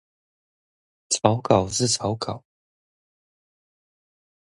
[1.09, 2.43] 草稿是草稿